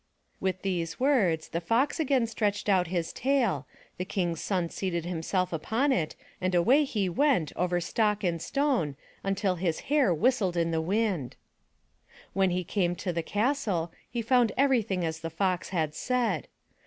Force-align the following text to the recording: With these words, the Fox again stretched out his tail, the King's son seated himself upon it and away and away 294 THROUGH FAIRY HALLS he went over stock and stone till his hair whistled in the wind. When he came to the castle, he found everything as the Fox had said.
With 0.39 0.63
these 0.63 0.99
words, 0.99 1.49
the 1.49 1.61
Fox 1.61 1.99
again 1.99 2.25
stretched 2.25 2.67
out 2.67 2.87
his 2.87 3.13
tail, 3.13 3.67
the 3.97 4.03
King's 4.03 4.41
son 4.41 4.69
seated 4.71 5.05
himself 5.05 5.53
upon 5.53 5.91
it 5.91 6.15
and 6.41 6.55
away 6.55 6.79
and 6.79 6.81
away 6.81 6.85
294 6.87 7.45
THROUGH 7.45 7.45
FAIRY 7.45 7.45
HALLS 7.45 7.49
he 7.51 7.57
went 7.59 7.63
over 7.63 7.81
stock 7.81 8.23
and 8.23 8.41
stone 8.95 9.35
till 9.35 9.55
his 9.57 9.79
hair 9.91 10.11
whistled 10.11 10.57
in 10.57 10.71
the 10.71 10.81
wind. 10.81 11.35
When 12.33 12.49
he 12.49 12.63
came 12.63 12.95
to 12.95 13.13
the 13.13 13.21
castle, 13.21 13.91
he 14.09 14.23
found 14.23 14.53
everything 14.57 15.05
as 15.05 15.19
the 15.19 15.29
Fox 15.29 15.69
had 15.69 15.93
said. 15.93 16.47